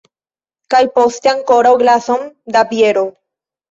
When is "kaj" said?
0.75-0.79